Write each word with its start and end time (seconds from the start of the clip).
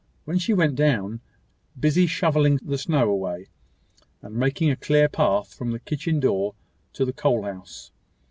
When 0.25 0.39
she 0.39 0.51
went 0.55 0.75
down, 0.75 0.97
she 0.97 0.97
found 0.97 1.11
her 1.11 1.17
brother 1.75 1.79
busy 1.79 2.07
shovelling 2.07 2.59
the 2.63 2.77
snow 2.79 3.07
away, 3.07 3.49
and 4.23 4.33
making 4.35 4.71
a 4.71 4.75
clear 4.75 5.07
path 5.07 5.53
from 5.53 5.69
the 5.69 5.79
kitchen 5.79 6.19
door 6.19 6.55
to 6.93 7.05
the 7.05 7.13
coal 7.13 7.43
house. 7.43 7.91